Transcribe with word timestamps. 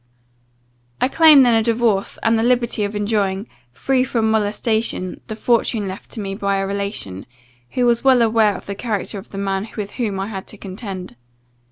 "I 0.99 1.07
claim 1.07 1.43
then 1.43 1.53
a 1.53 1.61
divorce, 1.61 2.17
and 2.23 2.35
the 2.35 2.41
liberty 2.41 2.83
of 2.83 2.95
enjoying, 2.95 3.47
free 3.71 4.03
from 4.03 4.31
molestation, 4.31 5.21
the 5.27 5.35
fortune 5.35 5.87
left 5.87 6.09
to 6.13 6.19
me 6.19 6.33
by 6.33 6.55
a 6.55 6.65
relation, 6.65 7.27
who 7.73 7.85
was 7.85 8.03
well 8.03 8.23
aware 8.23 8.55
of 8.55 8.65
the 8.65 8.73
character 8.73 9.19
of 9.19 9.29
the 9.29 9.37
man 9.37 9.67
with 9.77 9.91
whom 9.91 10.19
I 10.19 10.25
had 10.25 10.47
to 10.47 10.57
contend. 10.57 11.17